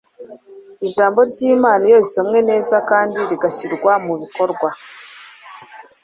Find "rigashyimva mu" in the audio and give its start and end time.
3.29-4.13